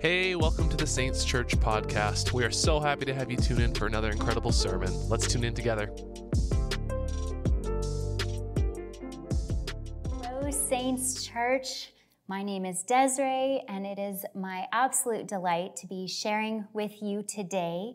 [0.00, 2.32] Hey, welcome to the Saints Church podcast.
[2.32, 4.90] We are so happy to have you tune in for another incredible sermon.
[5.10, 5.92] Let's tune in together.
[10.08, 11.92] Hello, Saints Church.
[12.28, 17.22] My name is Desiree, and it is my absolute delight to be sharing with you
[17.22, 17.92] today.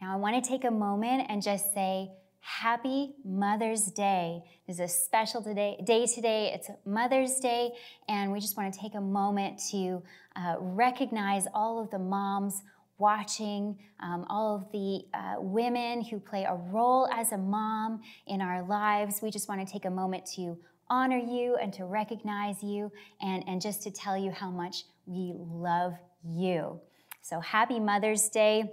[0.00, 2.12] Now, I want to take a moment and just say,
[2.48, 4.42] Happy Mother's Day.
[4.66, 6.50] It's a special today, day today.
[6.54, 7.72] It's Mother's Day,
[8.08, 10.02] and we just want to take a moment to
[10.34, 12.62] uh, recognize all of the moms
[12.96, 18.40] watching, um, all of the uh, women who play a role as a mom in
[18.40, 19.20] our lives.
[19.22, 20.56] We just want to take a moment to
[20.88, 22.90] honor you and to recognize you
[23.20, 25.92] and, and just to tell you how much we love
[26.24, 26.80] you.
[27.20, 28.70] So, happy Mother's Day.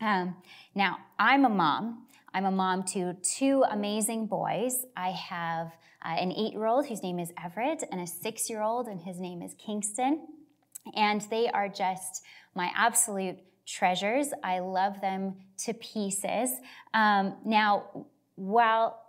[0.00, 0.36] Um,
[0.74, 2.06] now, I'm a mom.
[2.34, 4.84] I'm a mom to two amazing boys.
[4.96, 5.68] I have
[6.04, 9.00] uh, an eight year old whose name is Everett, and a six year old, and
[9.00, 10.26] his name is Kingston.
[10.94, 12.22] And they are just
[12.54, 14.28] my absolute treasures.
[14.44, 16.50] I love them to pieces.
[16.94, 19.02] Um, now, while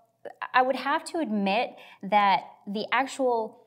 [0.53, 3.63] I would have to admit that the actual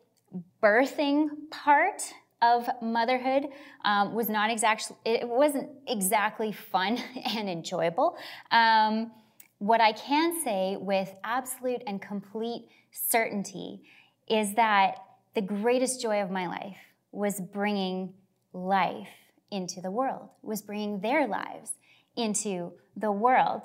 [0.63, 2.03] birthing part
[2.43, 3.47] of motherhood
[3.85, 6.99] um, was not exactly it wasn't exactly fun
[7.37, 8.17] and enjoyable
[8.51, 9.11] um,
[9.59, 13.83] what I can say with absolute and complete certainty
[14.27, 14.97] is that
[15.35, 16.79] the greatest joy of my life
[17.13, 18.15] was bringing
[18.53, 19.09] life
[19.51, 21.73] into the world, was bringing their lives
[22.17, 23.63] into the world.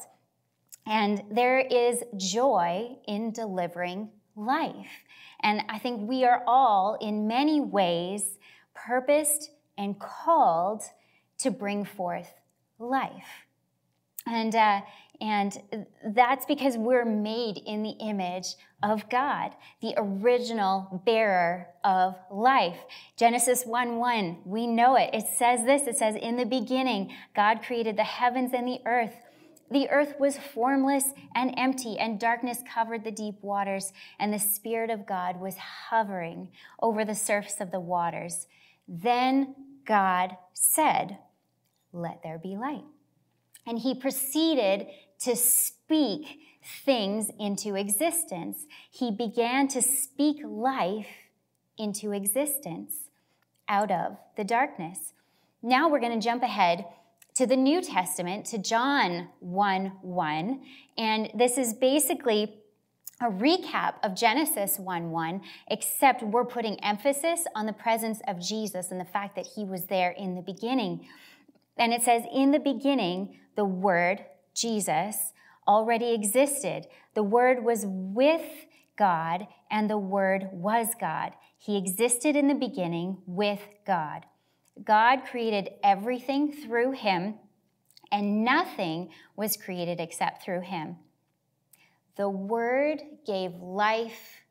[0.86, 5.04] And there is joy in delivering life.
[5.42, 8.38] And I think we are all, in many ways,
[8.86, 10.84] purposed and called
[11.40, 12.34] to bring forth
[12.80, 13.46] life.
[14.28, 14.82] And, uh,
[15.22, 22.78] and that's because we're made in the image of God, the original bearer of life.
[23.16, 25.12] Genesis 1 1, we know it.
[25.14, 29.14] It says this it says, In the beginning, God created the heavens and the earth.
[29.72, 34.92] The earth was formless and empty, and darkness covered the deep waters, and the Spirit
[34.92, 36.50] of God was hovering
[36.82, 38.48] over the surface of the waters.
[38.88, 41.18] Then God said,
[41.94, 42.86] Let there be light.
[43.68, 44.88] And he proceeded
[45.20, 46.40] to speak
[46.86, 48.66] things into existence.
[48.92, 51.08] He began to speak life
[51.78, 52.94] into existence
[53.68, 55.14] out of the darkness.
[55.62, 56.86] Now we're going to jump ahead
[57.36, 60.62] to the New Testament, to John 1 1.
[60.98, 62.62] And this is basically
[63.22, 68.92] a recap of Genesis 1 1, except we're putting emphasis on the presence of Jesus
[68.92, 71.08] and the fact that he was there in the beginning.
[71.78, 75.34] And it says, In the beginning, the Word, Jesus,
[75.68, 76.88] already existed.
[77.14, 78.66] The Word was with
[78.98, 81.34] God, and the Word was God.
[81.58, 84.26] He existed in the beginning with God.
[84.84, 87.36] God created everything through him,
[88.12, 90.98] and nothing was created except through him.
[92.16, 94.42] The Word gave life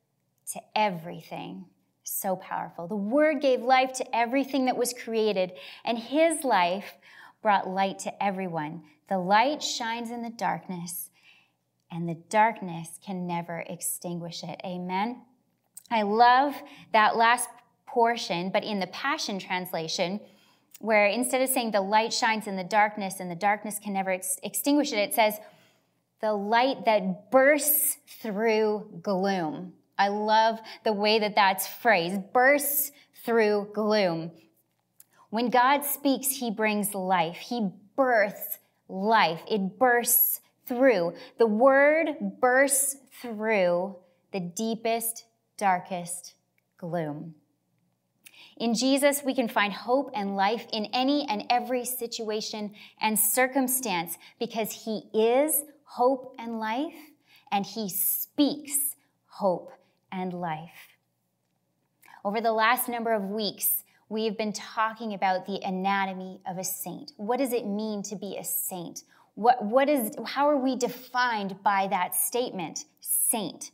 [0.52, 1.66] to everything.
[2.02, 2.86] So powerful.
[2.86, 5.52] The Word gave life to everything that was created,
[5.84, 6.94] and His life
[7.42, 8.82] brought light to everyone.
[9.08, 11.10] The light shines in the darkness,
[11.90, 14.60] and the darkness can never extinguish it.
[14.64, 15.22] Amen.
[15.90, 16.54] I love
[16.92, 17.48] that last
[17.86, 20.20] portion, but in the Passion Translation,
[20.80, 24.10] where instead of saying the light shines in the darkness and the darkness can never
[24.10, 25.38] ex- extinguish it, it says
[26.24, 29.74] the light that bursts through gloom.
[29.98, 32.92] I love the way that that's phrased bursts
[33.26, 34.30] through gloom.
[35.28, 38.58] When God speaks, he brings life, he births
[38.88, 41.12] life, it bursts through.
[41.36, 43.96] The word bursts through
[44.32, 45.26] the deepest,
[45.58, 46.36] darkest
[46.78, 47.34] gloom.
[48.56, 54.16] In Jesus, we can find hope and life in any and every situation and circumstance
[54.38, 55.64] because He is
[55.94, 56.94] hope and life,
[57.52, 58.96] and He speaks
[59.26, 59.70] hope
[60.10, 60.88] and life.
[62.24, 67.12] Over the last number of weeks, we've been talking about the anatomy of a saint.
[67.16, 69.04] What does it mean to be a saint?
[69.36, 73.70] What, what is, how are we defined by that statement, saint?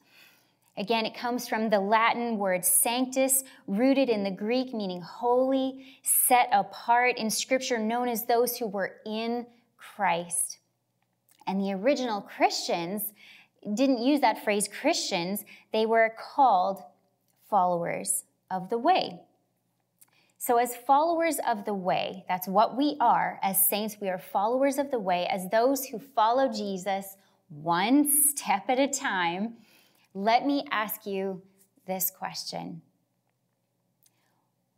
[0.76, 6.48] Again, it comes from the Latin word sanctus, rooted in the Greek, meaning holy, set
[6.52, 9.46] apart, in Scripture known as those who were in
[9.76, 10.59] Christ.
[11.46, 13.02] And the original Christians
[13.74, 16.82] didn't use that phrase Christians, they were called
[17.48, 19.20] followers of the way.
[20.38, 23.96] So, as followers of the way, that's what we are as saints.
[24.00, 27.16] We are followers of the way, as those who follow Jesus
[27.50, 29.56] one step at a time.
[30.14, 31.42] Let me ask you
[31.86, 32.80] this question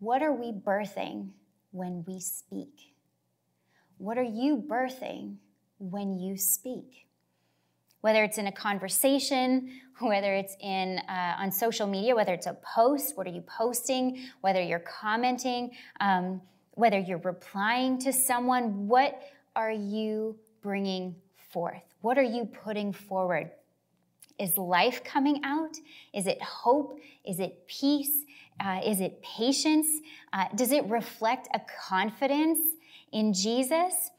[0.00, 1.29] What are we birthing
[1.70, 2.94] when we speak?
[3.99, 5.37] What are you birthing
[5.90, 7.06] when you speak?
[8.00, 9.70] Whether it's in a conversation,
[10.00, 14.25] whether it's in uh, on social media, whether it's a post, what are you posting?
[14.40, 16.40] Whether you're commenting, um,
[16.73, 19.20] whether you're replying to someone, what
[19.55, 21.14] are you bringing
[21.50, 21.82] forth?
[22.00, 23.50] What are you putting forward?
[24.38, 25.76] Is life coming out?
[26.12, 26.99] Is it hope?
[27.25, 28.25] Is it peace?
[28.58, 29.87] Uh, is it patience?
[30.32, 32.58] Uh, does it reflect a confidence
[33.12, 34.11] in Jesus?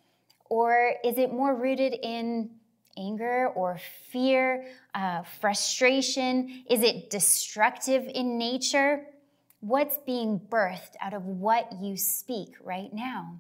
[0.54, 2.52] Or is it more rooted in
[2.96, 3.80] anger or
[4.12, 6.64] fear, uh, frustration?
[6.70, 9.04] Is it destructive in nature?
[9.62, 13.40] What's being birthed out of what you speak right now?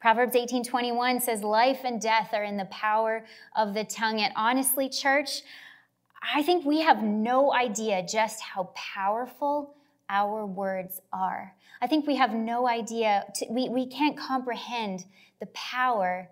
[0.00, 3.24] Proverbs 18:21 says life and death are in the power
[3.56, 4.20] of the tongue.
[4.20, 5.40] And honestly, church,
[6.34, 9.76] I think we have no idea just how powerful
[10.12, 11.54] our words are.
[11.80, 15.06] I think we have no idea, to, we, we can't comprehend
[15.40, 16.28] the power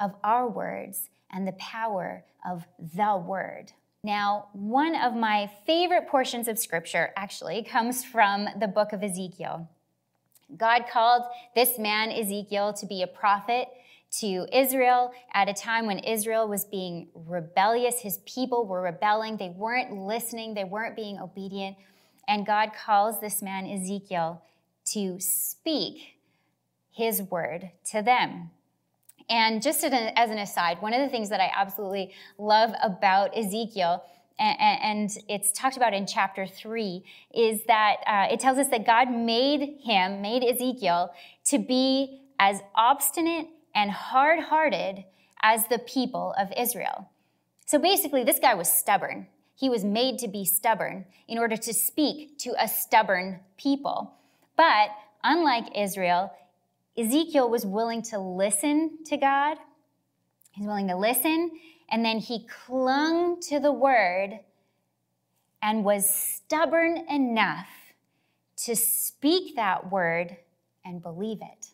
[0.00, 3.72] of our words and the power of the word.
[4.04, 9.68] Now, one of my favorite portions of scripture actually comes from the book of Ezekiel.
[10.56, 11.22] God called
[11.54, 13.68] this man, Ezekiel, to be a prophet
[14.18, 18.00] to Israel at a time when Israel was being rebellious.
[18.00, 19.38] His people were rebelling.
[19.38, 21.76] They weren't listening, they weren't being obedient.
[22.32, 24.42] And God calls this man, Ezekiel,
[24.94, 26.14] to speak
[26.90, 28.50] his word to them.
[29.28, 34.02] And just as an aside, one of the things that I absolutely love about Ezekiel,
[34.38, 39.10] and it's talked about in chapter three, is that uh, it tells us that God
[39.10, 41.12] made him, made Ezekiel,
[41.50, 45.04] to be as obstinate and hard hearted
[45.42, 47.10] as the people of Israel.
[47.66, 49.26] So basically, this guy was stubborn.
[49.54, 54.14] He was made to be stubborn in order to speak to a stubborn people.
[54.56, 54.90] But
[55.22, 56.32] unlike Israel,
[56.96, 59.58] Ezekiel was willing to listen to God.
[60.50, 61.52] He's willing to listen,
[61.90, 64.40] and then he clung to the word
[65.62, 67.68] and was stubborn enough
[68.56, 70.36] to speak that word
[70.84, 71.68] and believe it.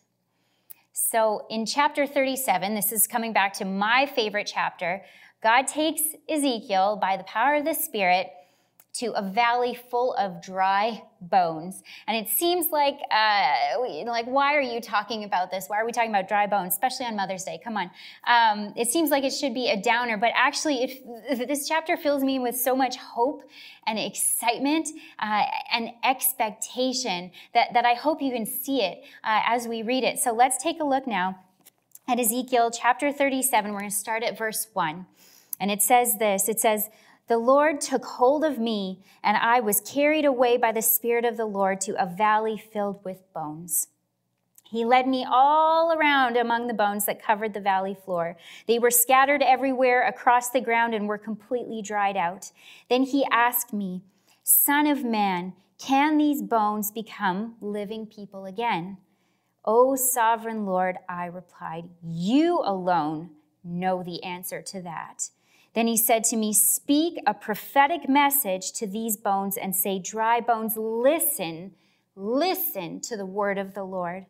[0.93, 5.03] So in chapter 37, this is coming back to my favorite chapter,
[5.41, 8.27] God takes Ezekiel by the power of the Spirit
[8.91, 11.83] to a valley full of dry bones.
[12.07, 15.67] And it seems like, uh, like, why are you talking about this?
[15.67, 17.61] Why are we talking about dry bones, especially on Mother's Day?
[17.63, 17.91] Come on.
[18.27, 22.39] Um, it seems like it should be a downer, but actually, this chapter fills me
[22.39, 23.43] with so much hope
[23.85, 24.89] and excitement
[25.19, 30.03] uh, and expectation that, that I hope you can see it uh, as we read
[30.03, 30.19] it.
[30.19, 31.39] So let's take a look now
[32.09, 33.71] at Ezekiel chapter 37.
[33.71, 35.05] We're going to start at verse 1.
[35.59, 36.89] And it says this it says,
[37.29, 41.37] the Lord took hold of me, and I was carried away by the Spirit of
[41.37, 43.89] the Lord to a valley filled with bones.
[44.63, 48.35] He led me all around among the bones that covered the valley floor.
[48.67, 52.51] They were scattered everywhere across the ground and were completely dried out.
[52.89, 54.01] Then he asked me,
[54.43, 58.97] Son of man, can these bones become living people again?
[59.65, 63.29] O sovereign Lord, I replied, You alone
[63.63, 65.29] know the answer to that.
[65.79, 70.41] Then he said to me, Speak a prophetic message to these bones and say, Dry
[70.41, 71.71] bones, listen,
[72.17, 74.25] listen to the word of the Lord.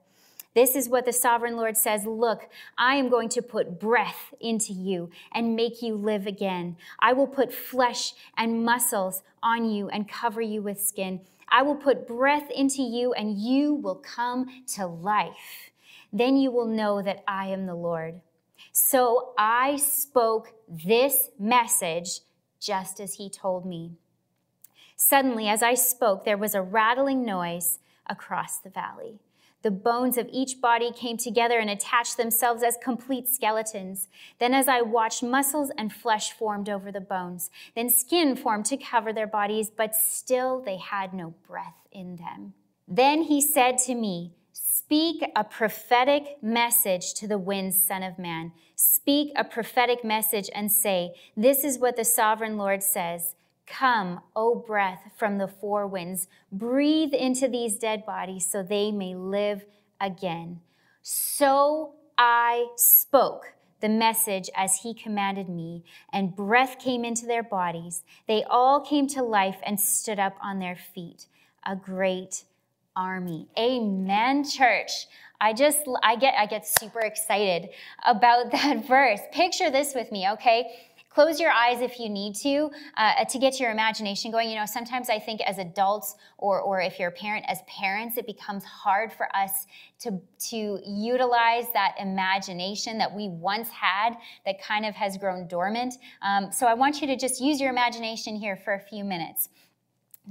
[0.54, 4.74] This is what the sovereign Lord says Look, I am going to put breath into
[4.74, 6.78] you and make you live again.
[7.00, 11.20] I will put flesh and muscles on you and cover you with skin.
[11.48, 15.72] I will put breath into you and you will come to life.
[16.14, 18.22] Then you will know that I am the Lord.
[18.72, 22.22] So I spoke this message
[22.60, 23.94] just as he told me.
[24.96, 29.20] Suddenly, as I spoke, there was a rattling noise across the valley.
[29.62, 34.08] The bones of each body came together and attached themselves as complete skeletons.
[34.40, 37.50] Then, as I watched, muscles and flesh formed over the bones.
[37.76, 42.54] Then skin formed to cover their bodies, but still they had no breath in them.
[42.88, 44.34] Then he said to me,
[44.82, 48.54] Speak a prophetic message to the winds, Son of Man.
[48.76, 53.36] Speak a prophetic message and say, This is what the sovereign Lord says.
[53.68, 59.16] Come, O breath from the four winds, breathe into these dead bodies so they may
[59.16, 59.66] live
[60.00, 60.62] again.
[61.02, 65.84] So I spoke the message as he commanded me,
[66.14, 68.04] and breath came into their bodies.
[68.30, 71.26] They all came to life and stood up on their feet.
[71.66, 72.46] A great
[73.00, 73.48] army.
[73.58, 75.08] Amen, church.
[75.42, 77.70] I just I get I get super excited
[78.06, 79.22] about that verse.
[79.32, 80.66] Picture this with me, okay?
[81.10, 84.48] Close your eyes if you need to, uh, to get your imagination going.
[84.48, 88.16] You know, sometimes I think as adults, or, or if you're a parent, as parents,
[88.18, 89.66] it becomes hard for us
[90.02, 95.96] to, to utilize that imagination that we once had that kind of has grown dormant.
[96.22, 99.50] Um, so I want you to just use your imagination here for a few minutes.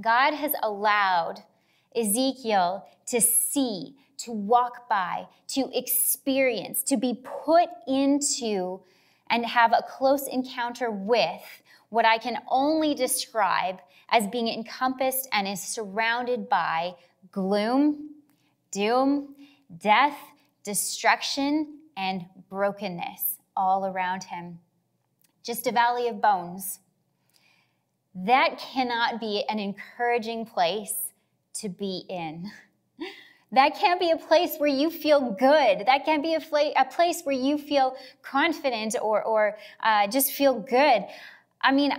[0.01, 1.43] God has allowed
[1.95, 8.81] Ezekiel to see, to walk by, to experience, to be put into
[9.31, 13.81] and have a close encounter with what I can only describe
[14.11, 16.95] as being encompassed and is surrounded by
[17.31, 18.11] gloom,
[18.71, 19.35] doom,
[19.79, 20.17] death,
[20.65, 24.59] destruction, and brokenness all around him.
[25.43, 26.81] Just a valley of bones.
[28.15, 31.08] That cannot be an encouraging place
[31.61, 32.51] to be in.
[33.53, 35.87] That can't be a place where you feel good.
[35.87, 40.33] That can't be a, fl- a place where you feel confident or, or uh, just
[40.33, 41.07] feel good.
[41.63, 41.93] I mean,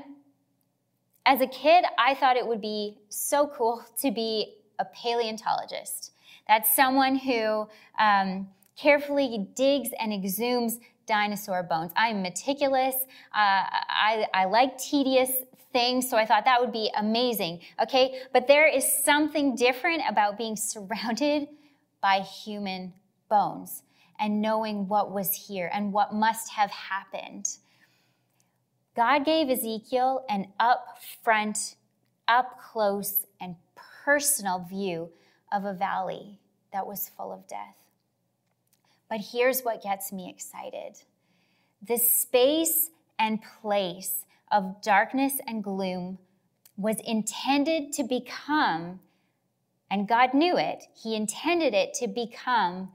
[1.25, 6.11] as a kid, I thought it would be so cool to be a paleontologist.
[6.47, 7.67] That's someone who
[7.99, 8.47] um,
[8.77, 11.91] carefully digs and exhumes dinosaur bones.
[11.95, 12.95] I'm meticulous.
[13.33, 15.31] Uh, I, I like tedious
[15.71, 16.09] things.
[16.09, 17.61] So I thought that would be amazing.
[17.81, 18.21] Okay.
[18.33, 21.47] But there is something different about being surrounded
[22.01, 22.93] by human
[23.29, 23.83] bones
[24.19, 27.47] and knowing what was here and what must have happened.
[28.95, 31.75] God gave Ezekiel an upfront,
[32.27, 33.55] up close, and
[34.03, 35.09] personal view
[35.53, 36.39] of a valley
[36.73, 37.75] that was full of death.
[39.09, 40.97] But here's what gets me excited
[41.81, 46.17] the space and place of darkness and gloom
[46.77, 48.99] was intended to become,
[49.91, 52.91] and God knew it, He intended it to become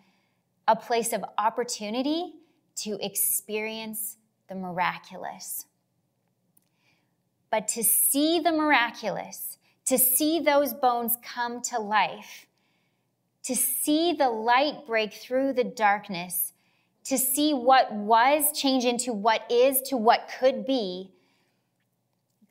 [0.67, 2.33] a place of opportunity
[2.77, 4.17] to experience
[4.49, 5.67] the miraculous.
[7.51, 12.47] But to see the miraculous, to see those bones come to life,
[13.45, 16.53] to see the light break through the darkness,
[17.05, 21.14] to see what was change into what is to what could be,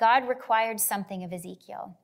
[0.03, 1.95] God required something of Ezekiel.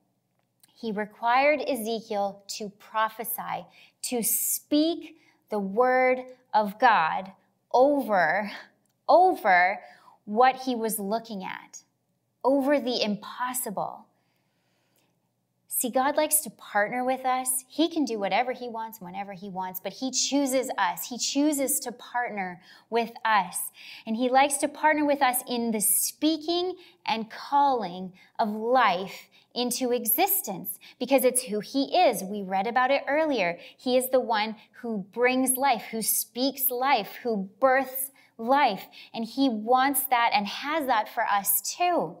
[0.74, 3.66] He required Ezekiel to prophesy,
[4.04, 5.18] to speak
[5.50, 6.20] the word
[6.54, 7.32] of God
[7.70, 8.50] over,
[9.06, 9.80] over
[10.24, 11.82] what he was looking at,
[12.42, 14.06] over the impossible.
[15.72, 17.64] See, God likes to partner with us.
[17.68, 21.06] He can do whatever He wants whenever He wants, but He chooses us.
[21.06, 22.60] He chooses to partner
[22.90, 23.70] with us.
[24.04, 26.74] And He likes to partner with us in the speaking
[27.06, 32.24] and calling of life into existence because it's who He is.
[32.24, 33.56] We read about it earlier.
[33.78, 38.86] He is the one who brings life, who speaks life, who births life.
[39.14, 42.16] And He wants that and has that for us too.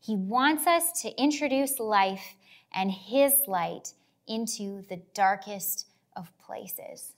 [0.00, 2.36] He wants us to introduce life
[2.74, 3.92] and His light
[4.26, 5.86] into the darkest
[6.16, 7.14] of places.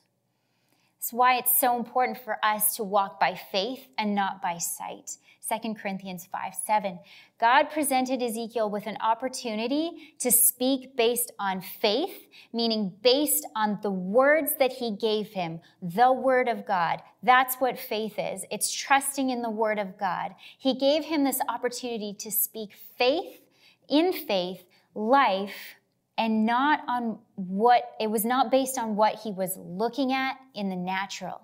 [0.97, 5.17] That's why it's so important for us to walk by faith and not by sight.
[5.49, 6.99] 2 Corinthians 5 7.
[7.41, 13.91] God presented Ezekiel with an opportunity to speak based on faith, meaning based on the
[13.91, 17.03] words that he gave him, the word of God.
[17.23, 18.45] That's what faith is.
[18.51, 20.35] It's trusting in the word of God.
[20.59, 23.41] He gave him this opportunity to speak faith,
[23.89, 25.77] in faith, life,
[26.19, 30.69] and not on what, it was not based on what he was looking at in
[30.69, 31.41] the natural.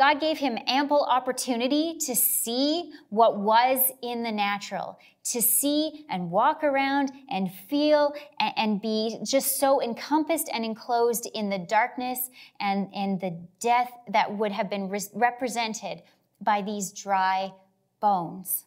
[0.00, 6.30] God gave him ample opportunity to see what was in the natural, to see and
[6.30, 12.30] walk around and feel and, and, be just so encompassed and enclosed in the darkness
[12.60, 16.00] and, and the death that would have been re- represented
[16.40, 17.52] by these dry
[18.00, 18.64] bones.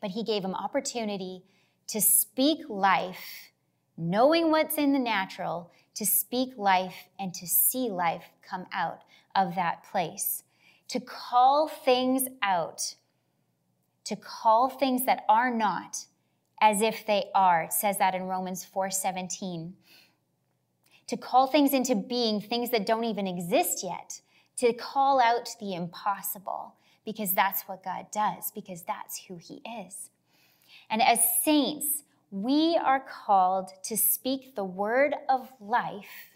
[0.00, 1.44] But he gave him opportunity
[1.86, 3.52] to speak life,
[3.96, 9.02] knowing what's in the natural, to speak life and to see life come out
[9.34, 10.44] of that place,
[10.88, 12.94] to call things out,
[14.04, 16.06] to call things that are not
[16.60, 17.62] as if they are.
[17.62, 19.74] It says that in Romans 4:17.
[21.08, 24.20] To call things into being, things that don't even exist yet,
[24.58, 26.74] to call out the impossible,
[27.04, 30.10] because that's what God does, because that's who He is.
[30.88, 36.31] And as saints, we are called to speak the word of life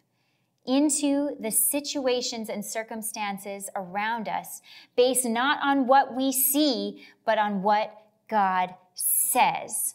[0.67, 4.61] into the situations and circumstances around us
[4.97, 7.93] based not on what we see, but on what
[8.29, 9.95] God says.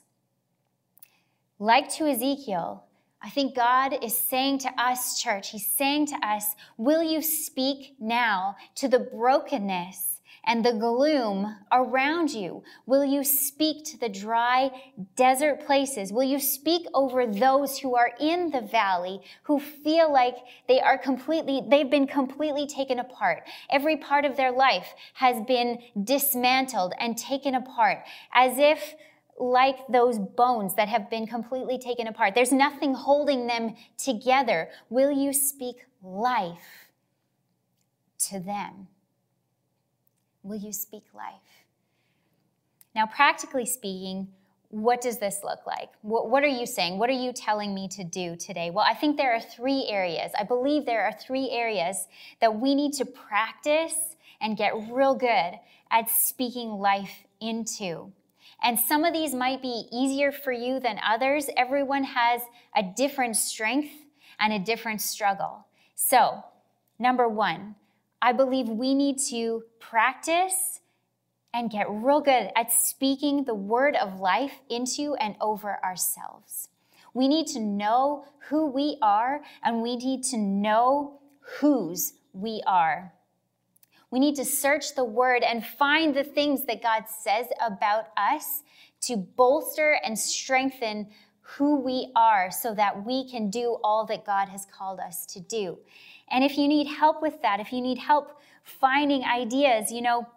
[1.59, 2.85] Like to Ezekiel,
[3.23, 7.95] I think God is saying to us, church, He's saying to us, Will you speak
[7.99, 10.10] now to the brokenness
[10.45, 12.63] and the gloom around you?
[12.85, 14.71] Will you speak to the dry
[15.15, 16.11] desert places?
[16.11, 20.35] Will you speak over those who are in the valley who feel like
[20.67, 23.43] they are completely, they've been completely taken apart?
[23.69, 27.99] Every part of their life has been dismantled and taken apart
[28.33, 28.95] as if
[29.39, 32.35] like those bones that have been completely taken apart.
[32.35, 34.69] There's nothing holding them together.
[34.89, 36.89] Will you speak life
[38.29, 38.87] to them?
[40.43, 41.65] Will you speak life?
[42.95, 44.27] Now, practically speaking,
[44.69, 45.89] what does this look like?
[46.01, 46.97] What, what, are you saying?
[46.97, 48.69] What are you telling me to do today?
[48.69, 50.31] Well, I think there are three areas.
[50.39, 52.07] I believe there are three areas
[52.39, 53.95] that we need to practice
[54.39, 55.59] and get real good
[55.91, 58.11] at speaking life into.
[58.63, 61.49] And some of these might be easier for you than others.
[61.57, 62.41] Everyone has
[62.75, 63.91] a different strength
[64.39, 65.65] and a different struggle.
[65.95, 66.43] So,
[66.97, 67.75] number one,
[68.21, 70.79] I believe we need to practice
[71.53, 76.69] and get real good at speaking the word of life into and over ourselves.
[77.13, 81.19] We need to know who we are and we need to know
[81.59, 83.13] whose we are.
[84.11, 88.63] We need to search the word and find the things that God says about us
[89.01, 91.07] to bolster and strengthen
[91.41, 95.39] who we are so that we can do all that God has called us to
[95.39, 95.77] do.
[96.31, 100.27] And if you need help with that, if you need help finding ideas, you know,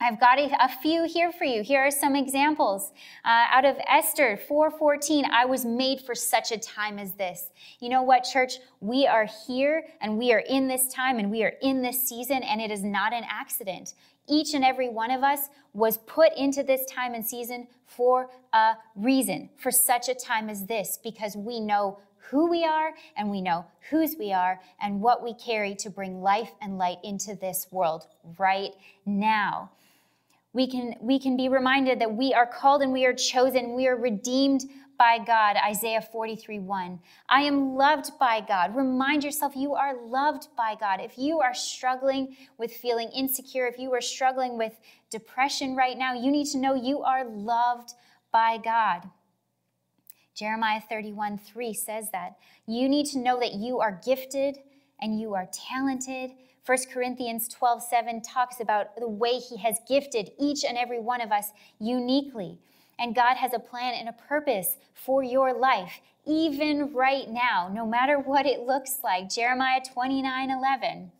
[0.00, 1.62] I've got a, few here for you.
[1.62, 2.92] Here are some examples.
[3.24, 7.50] Uh, out of Esther 4:14, I was made for such a time as this.
[7.80, 8.58] You know what, church?
[8.80, 12.44] We are here and we are in this time and we are in this season,
[12.44, 13.94] and it is not an accident.
[14.28, 18.74] Each and every one of us was put into this time and season for a
[18.94, 21.98] reason, for such a time as this, because we know
[22.30, 26.22] who we are and we know whose we are and what we carry to bring
[26.22, 28.06] life and light into this world
[28.38, 28.72] right
[29.06, 29.70] now
[30.52, 33.86] we can, we can be reminded that we are called and we are chosen, we
[33.86, 34.64] are redeemed
[34.98, 35.56] by God.
[35.56, 36.98] Isaiah 43 1.
[37.28, 38.74] I am loved by God.
[38.74, 41.00] Remind yourself you are loved by God.
[41.00, 44.72] If you are struggling with feeling insecure, if you are struggling with
[45.10, 47.92] depression right now, you need to know you are loved
[48.32, 49.08] by God.
[50.38, 52.36] Jeremiah 31 3 says that.
[52.66, 54.58] You need to know that you are gifted
[55.00, 56.32] and you are talented
[56.68, 61.22] 1 Corinthians 12 7 talks about the way He has gifted each and every one
[61.22, 62.58] of us uniquely.
[62.98, 67.86] And God has a plan and a purpose for your life, even right now, no
[67.86, 69.30] matter what it looks like.
[69.30, 71.10] Jeremiah 29 11.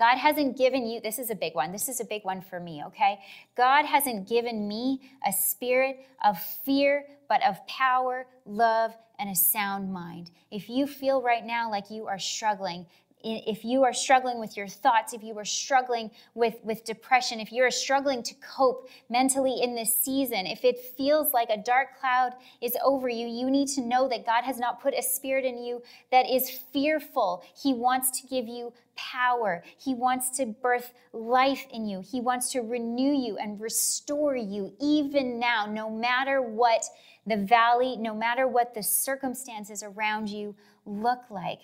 [0.00, 1.72] God hasn't given you, this is a big one.
[1.72, 3.20] This is a big one for me, okay?
[3.54, 9.92] God hasn't given me a spirit of fear, but of power, love, and a sound
[9.92, 10.30] mind.
[10.50, 12.86] If you feel right now like you are struggling,
[13.22, 17.52] if you are struggling with your thoughts, if you are struggling with, with depression, if
[17.52, 22.32] you're struggling to cope mentally in this season, if it feels like a dark cloud
[22.60, 25.62] is over you, you need to know that God has not put a spirit in
[25.62, 27.44] you that is fearful.
[27.60, 29.62] He wants to give you power.
[29.78, 32.00] He wants to birth life in you.
[32.00, 36.84] He wants to renew you and restore you even now, no matter what
[37.26, 40.54] the valley, no matter what the circumstances around you
[40.86, 41.60] look like.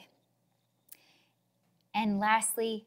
[1.97, 2.85] And lastly,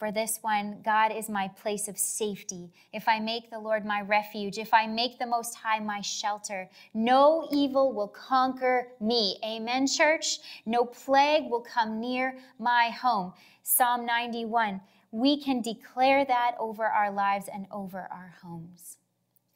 [0.00, 2.72] for this one, God is my place of safety.
[2.92, 6.68] If I make the Lord my refuge, if I make the Most High my shelter,
[6.92, 9.38] no evil will conquer me.
[9.44, 10.38] Amen, church?
[10.66, 13.32] No plague will come near my home.
[13.62, 14.80] Psalm 91.
[15.12, 18.96] We can declare that over our lives and over our homes.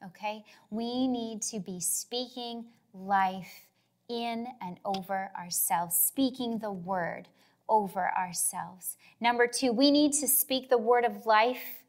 [0.05, 0.45] Okay?
[0.69, 3.67] We need to be speaking life
[4.09, 7.27] in and over ourselves, speaking the word
[7.73, 8.97] over ourselves.
[9.19, 11.83] Number two, we need to speak the word of life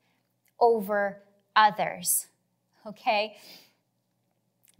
[0.58, 1.22] over
[1.54, 2.26] others.
[2.86, 3.36] Okay?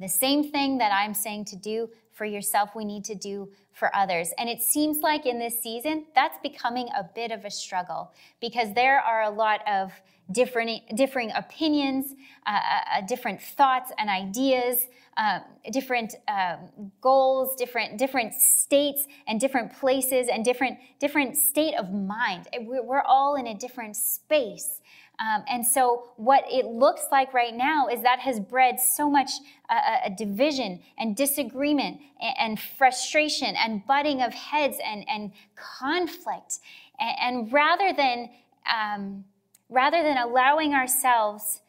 [0.00, 3.94] The same thing that I'm saying to do for yourself, we need to do for
[3.94, 4.30] others.
[4.38, 8.72] And it seems like in this season, that's becoming a bit of a struggle because
[8.74, 9.92] there are a lot of
[10.30, 12.14] different, differing opinions,
[12.46, 19.40] uh, uh, uh different thoughts and ideas um, different um, goals, different different states and
[19.40, 22.48] different places and different different state of mind.
[22.60, 24.80] We're all in a different space.
[25.20, 29.30] Um, and so, what it looks like right now is that has bred so much
[29.70, 35.32] uh, uh a division and disagreement and, and, frustration and butting of heads and, and
[35.54, 36.58] conflict.
[36.98, 38.30] And, and rather than
[38.72, 39.24] um,
[39.68, 41.60] rather than allowing ourselves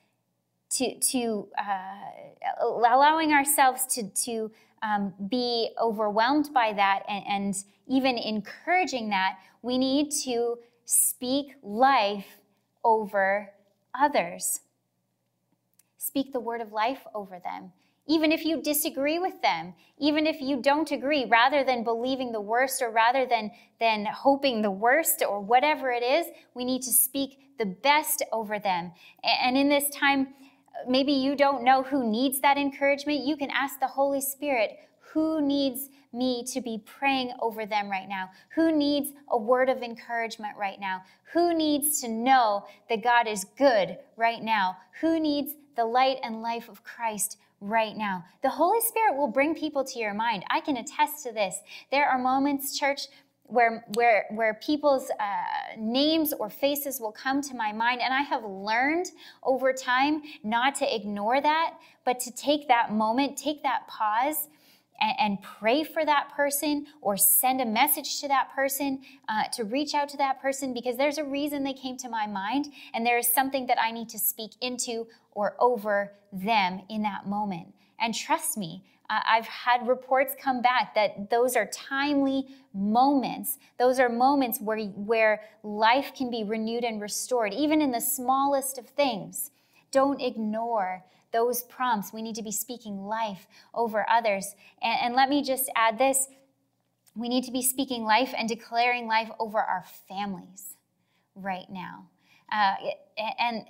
[0.72, 7.56] to, to uh, allowing ourselves to, to um, be overwhelmed by that and, and
[7.88, 12.26] even encouraging that, we need to speak life
[12.86, 13.52] over
[13.93, 14.62] others.
[15.98, 17.74] Speak the word of life over them.
[18.08, 22.39] Even if you disagree with them, even if you don't agree, rather than believing the
[22.39, 26.91] worst or rather than, than hoping the worst or whatever it is, we need to
[26.91, 28.91] speak the best over them.
[29.24, 30.28] And in this time,
[30.88, 33.26] maybe you don't know who needs that encouragement.
[33.26, 38.08] You can ask the Holy Spirit, who needs me to be praying over them right
[38.08, 38.30] now?
[38.56, 41.04] Who needs a word of encouragement right now?
[41.34, 44.78] Who needs to know that God is good right now?
[45.01, 48.23] Who needs the light and life of Christ right now?
[48.41, 50.43] The Holy Spirit will bring people to your mind.
[50.49, 51.58] I can attest to this.
[51.91, 53.08] There are moments, church,
[53.47, 58.21] where where where people's uh, names or faces will come to my mind and i
[58.21, 59.06] have learned
[59.43, 61.75] over time not to ignore that
[62.06, 64.47] but to take that moment take that pause
[65.00, 69.64] and, and pray for that person or send a message to that person uh, to
[69.64, 73.06] reach out to that person because there's a reason they came to my mind and
[73.06, 77.74] there is something that I need to speak into or over them in that moment.
[78.00, 83.60] And trust me, uh, I've had reports come back that those are timely moments.
[83.78, 88.78] Those are moments where, where life can be renewed and restored, even in the smallest
[88.78, 89.52] of things.
[89.92, 91.04] Don't ignore
[91.36, 92.13] those prompts.
[92.13, 94.56] We need to be speaking life over others.
[94.82, 96.28] And, and let me just add this
[97.17, 100.76] we need to be speaking life and declaring life over our families
[101.34, 102.08] right now.
[102.52, 102.74] Uh,
[103.39, 103.63] and,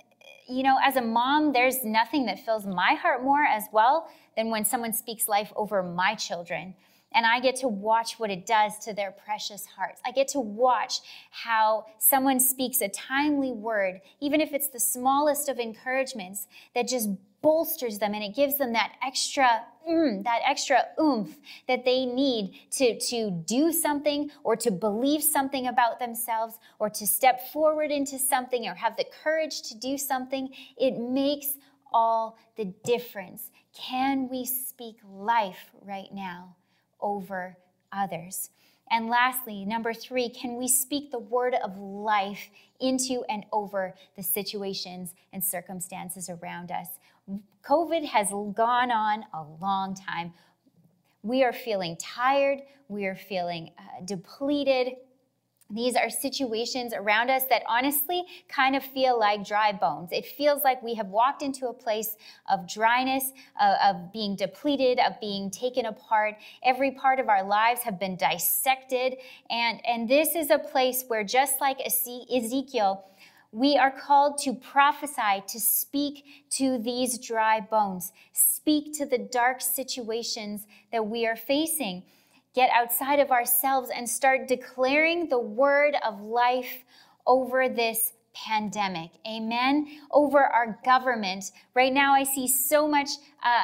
[0.48, 4.50] you know, as a mom, there's nothing that fills my heart more as well than
[4.50, 6.74] when someone speaks life over my children
[7.16, 10.00] and I get to watch what it does to their precious hearts.
[10.04, 11.00] I get to watch
[11.30, 17.08] how someone speaks a timely word, even if it's the smallest of encouragements, that just
[17.46, 19.48] bolsters them and it gives them that extra
[19.88, 21.36] mm, that extra oomph
[21.68, 27.06] that they need to, to do something or to believe something about themselves or to
[27.06, 31.56] step forward into something or have the courage to do something it makes
[31.92, 36.56] all the difference can we speak life right now
[37.00, 37.56] over
[37.92, 38.50] others.
[38.90, 44.22] And lastly, number three, can we speak the word of life into and over the
[44.22, 46.88] situations and circumstances around us?
[47.64, 50.32] COVID has gone on a long time.
[51.22, 54.96] We are feeling tired, we are feeling uh, depleted,
[55.68, 60.10] these are situations around us that honestly kind of feel like dry bones.
[60.12, 62.16] It feels like we have walked into a place
[62.48, 66.36] of dryness, of, of, being depleted, of being taken apart.
[66.62, 69.16] Every part of our lives have been dissected.
[69.50, 73.04] And, and this is a place where, just like Ezekiel,
[73.56, 79.60] we are called to prophesy, to speak to these dry bones, speak to the dark
[79.60, 82.02] situations that we are facing
[82.56, 86.84] get outside of ourselves and start declaring the word of life
[87.26, 89.10] over this pandemic.
[89.28, 89.86] Amen.
[90.10, 91.52] Over our government.
[91.74, 93.10] Right now, I see so much.
[93.44, 93.62] Uh,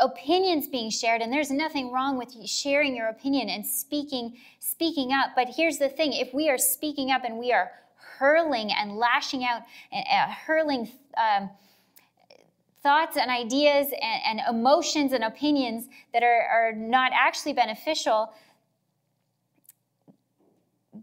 [0.00, 5.30] opinions being shared and there's nothing wrong with sharing your opinion and speaking speaking up
[5.34, 7.68] but here's the thing if we are speaking up and we are
[8.18, 11.50] hurling and lashing out and uh, hurling um,
[12.82, 18.32] thoughts and ideas and, and emotions and opinions that are, are not actually beneficial,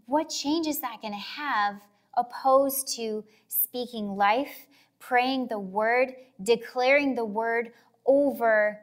[0.06, 1.80] what change is that going to have
[2.16, 4.66] opposed to speaking life,
[4.98, 7.72] praying the word, declaring the word
[8.06, 8.80] over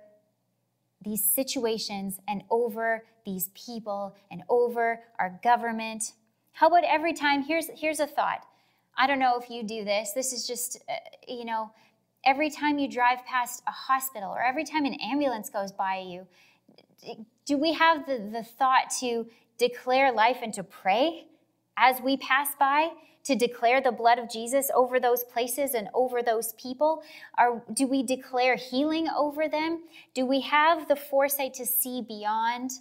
[1.04, 6.14] these situations and over these people and over our government?
[6.54, 7.44] How about every time?
[7.44, 8.46] Here's, here's a thought.
[8.96, 10.12] I don't know if you do this.
[10.12, 10.94] This is just, uh,
[11.28, 11.72] you know,
[12.24, 16.28] every time you drive past a hospital or every time an ambulance goes by you,
[17.46, 19.26] do we have the, the thought to
[19.58, 21.26] declare life and to pray
[21.78, 22.90] as we pass by?
[23.26, 27.04] To declare the blood of Jesus over those places and over those people?
[27.38, 29.84] Or do we declare healing over them?
[30.14, 32.72] Do we have the foresight to see beyond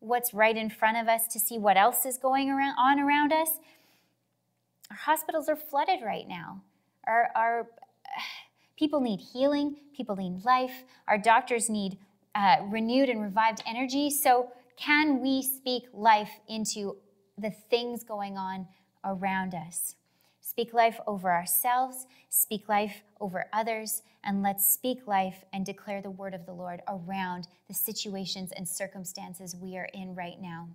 [0.00, 3.32] what's right in front of us, to see what else is going around, on around
[3.32, 3.50] us?
[4.90, 6.62] Our hospitals are flooded right now.
[7.06, 7.66] Our, our
[8.76, 11.98] people need healing, people need life, our doctors need
[12.34, 14.10] uh, renewed and revived energy.
[14.10, 16.96] So, can we speak life into
[17.36, 18.68] the things going on
[19.04, 19.96] around us?
[20.50, 26.10] Speak life over ourselves, speak life over others, and let's speak life and declare the
[26.10, 30.70] word of the Lord around the situations and circumstances we are in right now.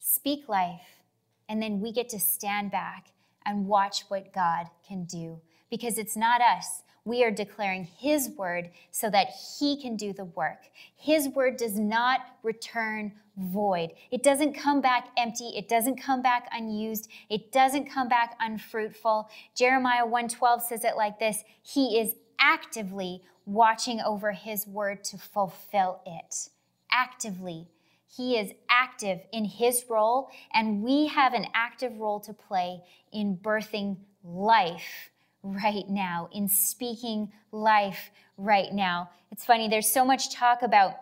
[0.00, 1.04] Speak life,
[1.48, 3.12] and then we get to stand back
[3.46, 5.40] and watch what God can do
[5.70, 6.82] because it's not us.
[7.06, 10.70] We are declaring His word so that He can do the work.
[10.96, 13.90] His word does not return void.
[14.10, 15.52] It doesn't come back empty.
[15.56, 17.10] It doesn't come back unused.
[17.28, 19.28] It doesn't come back unfruitful.
[19.54, 26.00] Jeremiah 1:12 says it like this, He is actively watching over His word to fulfill
[26.06, 26.48] it.
[26.90, 27.68] Actively.
[28.16, 33.36] He is active in his role, and we have an active role to play in
[33.36, 35.10] birthing life
[35.44, 39.10] right now, in speaking life right now.
[39.30, 40.94] It's funny, there's so much talk about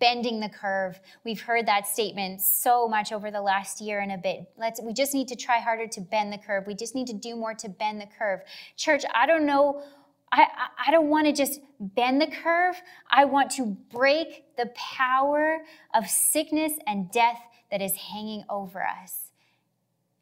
[0.00, 1.00] bending the curve.
[1.24, 4.50] We've heard that statement so much over the last year and a bit.
[4.56, 6.66] Let's we just need to try harder to bend the curve.
[6.66, 8.40] We just need to do more to bend the curve.
[8.76, 9.82] Church, I don't know
[10.30, 10.46] I,
[10.86, 12.76] I, don't want to just bend the curve.
[13.10, 15.58] I want to break the power
[15.94, 17.40] of sickness and death
[17.70, 19.30] that is hanging over us.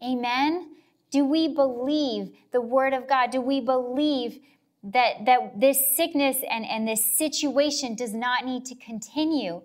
[0.03, 0.77] Amen?
[1.11, 3.31] Do we believe the word of God?
[3.31, 4.41] Do we believe
[4.83, 9.63] that, that this sickness and, and this situation does not need to continue?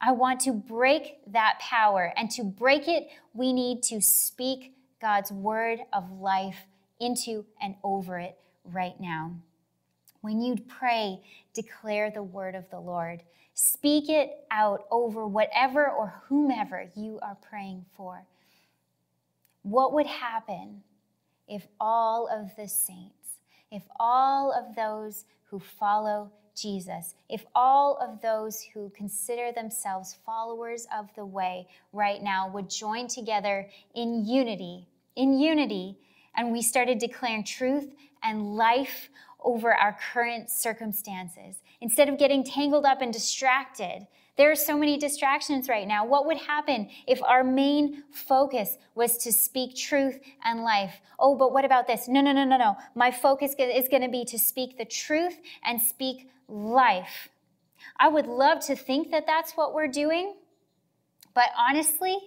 [0.00, 2.12] I want to break that power.
[2.16, 6.66] And to break it, we need to speak God's word of life
[7.00, 9.32] into and over it right now.
[10.20, 11.20] When you pray,
[11.54, 13.22] declare the word of the Lord.
[13.54, 18.22] Speak it out over whatever or whomever you are praying for.
[19.66, 20.84] What would happen
[21.48, 23.40] if all of the saints,
[23.72, 30.86] if all of those who follow Jesus, if all of those who consider themselves followers
[30.96, 35.98] of the way right now would join together in unity, in unity,
[36.36, 39.08] and we started declaring truth and life
[39.40, 44.98] over our current circumstances instead of getting tangled up and distracted there are so many
[44.98, 46.04] distractions right now.
[46.04, 51.00] What would happen if our main focus was to speak truth and life?
[51.18, 52.06] Oh, but what about this?
[52.06, 52.76] No, no, no, no, no.
[52.94, 57.30] My focus is going to be to speak the truth and speak life.
[57.98, 60.34] I would love to think that that's what we're doing,
[61.34, 62.18] but honestly,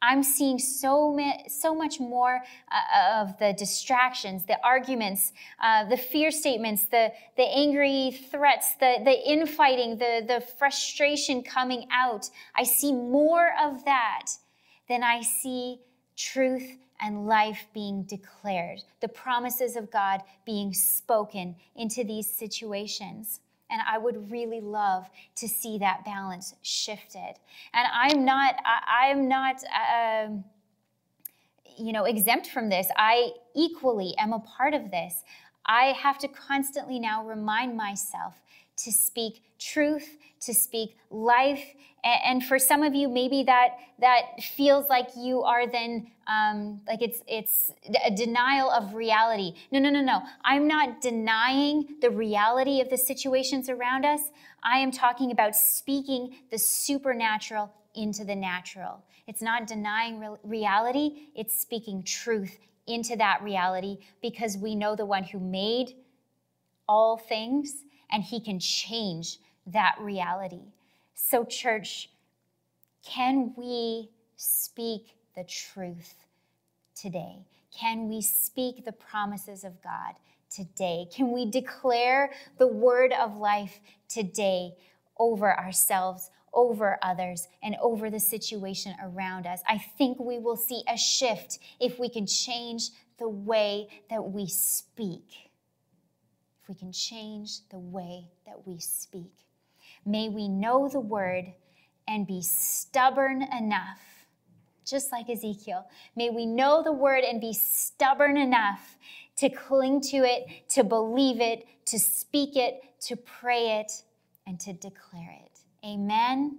[0.00, 5.96] I'm seeing so, ma- so much more uh, of the distractions, the arguments, uh, the
[5.96, 12.30] fear statements, the, the angry threats, the, the infighting, the, the frustration coming out.
[12.54, 14.26] I see more of that
[14.88, 15.80] than I see
[16.16, 23.40] truth and life being declared, the promises of God being spoken into these situations.
[23.70, 27.34] And I would really love to see that balance shifted.
[27.74, 30.28] And I'm not, I, am not, uh,
[31.76, 32.88] you know, exempt from this.
[32.96, 35.22] I equally am a part of this.
[35.66, 38.34] I have to constantly now remind myself
[38.84, 41.64] to speak truth, to speak life.
[42.04, 47.02] And for some of you, maybe that that feels like you are then um, like
[47.02, 47.70] it's it's
[48.04, 49.54] a denial of reality.
[49.72, 50.22] No, no, no, no.
[50.44, 54.20] I'm not denying the reality of the situations around us.
[54.62, 59.02] I am talking about speaking the supernatural into the natural.
[59.26, 61.28] It's not denying re- reality.
[61.34, 65.94] It's speaking truth into that reality because we know the one who made
[66.88, 70.72] all things and he can change that reality.
[71.14, 72.10] So, church,
[73.04, 76.14] can we speak the truth
[76.94, 77.46] today?
[77.76, 80.14] Can we speak the promises of God
[80.50, 81.06] today?
[81.12, 84.74] Can we declare the word of life today
[85.18, 89.60] over ourselves, over others, and over the situation around us?
[89.68, 94.46] I think we will see a shift if we can change the way that we
[94.46, 95.47] speak.
[96.68, 99.32] We can change the way that we speak.
[100.04, 101.46] May we know the word
[102.06, 104.00] and be stubborn enough,
[104.86, 105.86] just like Ezekiel.
[106.14, 108.96] May we know the word and be stubborn enough
[109.36, 113.92] to cling to it, to believe it, to speak it, to pray it,
[114.46, 115.60] and to declare it.
[115.86, 116.58] Amen.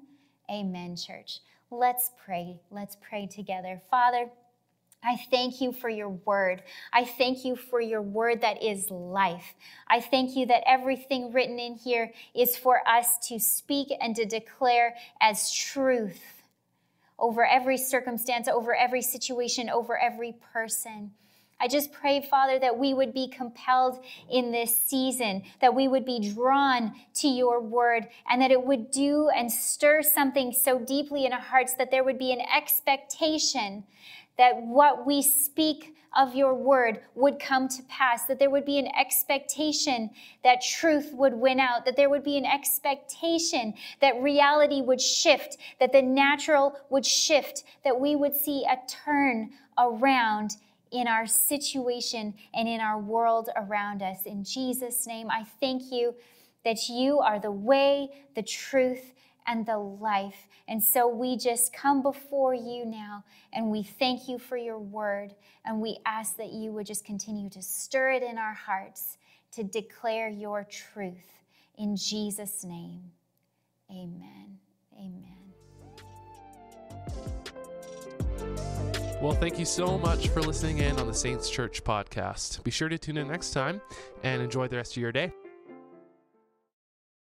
[0.50, 1.40] Amen, church.
[1.70, 2.60] Let's pray.
[2.72, 3.82] Let's pray together.
[3.92, 4.30] Father,
[5.04, 6.62] I thank you for your word.
[6.92, 9.56] I thank you for your word that is life.
[9.88, 14.26] I thank you that everything written in here is for us to speak and to
[14.26, 16.22] declare as truth
[17.18, 21.12] over every circumstance, over every situation, over every person.
[21.62, 26.06] I just pray, Father, that we would be compelled in this season, that we would
[26.06, 31.26] be drawn to your word, and that it would do and stir something so deeply
[31.26, 33.84] in our hearts that there would be an expectation
[34.40, 38.80] that what we speak of your word would come to pass, that there would be
[38.80, 40.10] an expectation
[40.46, 45.58] that truth would win out, that there would be an expectation that reality would shift,
[45.82, 50.52] that the natural would shift, that we would see a turn around
[50.92, 54.26] in our situation and in our world around us.
[54.26, 56.16] In Jesus' name, I thank you
[56.64, 59.12] that you are the way, the truth,
[59.50, 60.48] and the life.
[60.68, 65.34] And so we just come before you now and we thank you for your word.
[65.66, 69.18] And we ask that you would just continue to stir it in our hearts
[69.54, 71.34] to declare your truth.
[71.78, 73.02] In Jesus' name,
[73.90, 74.60] amen.
[74.96, 75.36] Amen.
[79.20, 82.64] Well, thank you so much for listening in on the Saints Church podcast.
[82.64, 83.82] Be sure to tune in next time
[84.24, 85.34] and enjoy the rest of your day.